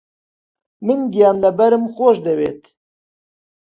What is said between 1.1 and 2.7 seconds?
گیانلەبەرم خۆش دەوێت.